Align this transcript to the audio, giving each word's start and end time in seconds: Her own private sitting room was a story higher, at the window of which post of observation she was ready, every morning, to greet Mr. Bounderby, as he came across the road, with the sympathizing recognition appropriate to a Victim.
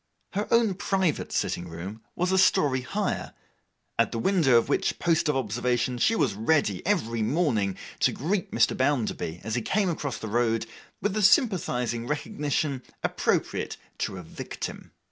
Her 0.33 0.47
own 0.51 0.73
private 0.73 1.31
sitting 1.31 1.67
room 1.69 2.01
was 2.15 2.31
a 2.31 2.39
story 2.39 2.81
higher, 2.81 3.35
at 3.99 4.11
the 4.11 4.17
window 4.17 4.57
of 4.57 4.67
which 4.67 4.97
post 4.97 5.29
of 5.29 5.35
observation 5.35 5.99
she 5.99 6.15
was 6.15 6.33
ready, 6.33 6.83
every 6.87 7.21
morning, 7.21 7.77
to 7.99 8.11
greet 8.11 8.49
Mr. 8.49 8.75
Bounderby, 8.75 9.41
as 9.43 9.53
he 9.53 9.61
came 9.61 9.89
across 9.91 10.17
the 10.17 10.27
road, 10.27 10.65
with 11.03 11.13
the 11.13 11.21
sympathizing 11.21 12.07
recognition 12.07 12.81
appropriate 13.03 13.77
to 13.99 14.17
a 14.17 14.23
Victim. 14.23 14.91